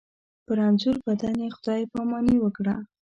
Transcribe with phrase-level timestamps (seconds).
[0.45, 2.75] په رنځور بدن یې خدای پاماني وکړه.